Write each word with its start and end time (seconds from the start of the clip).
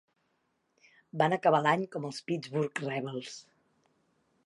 Van 1.23 1.37
acabar 1.37 1.61
l'any 1.67 1.85
com 1.97 2.09
els 2.09 2.25
Pittsburgh 2.31 2.85
Rebels. 2.89 3.41